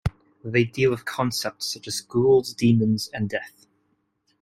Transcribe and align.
They 0.43 0.63
deal 0.63 0.89
with 0.89 1.05
concepts 1.05 1.71
such 1.71 1.87
as 1.87 2.01
ghouls, 2.01 2.55
demons 2.55 3.07
and 3.13 3.29
Death. 3.29 3.67